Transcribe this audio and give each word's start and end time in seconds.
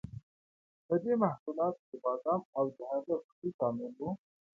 په 0.85 0.93
دې 1.03 1.13
محصولاتو 1.23 1.81
کې 1.89 1.97
بادام 2.03 2.41
او 2.57 2.65
د 2.75 2.77
هغه 2.91 3.13
غوړي 3.25 3.49
شامل 3.59 3.91
وو. 3.97 4.09